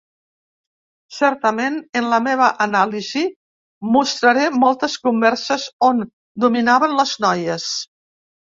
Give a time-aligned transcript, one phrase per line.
[1.17, 3.23] Certament, en la meva anàlisi
[3.97, 6.03] mostraré moltes converses on
[6.47, 7.71] dominaven les noies.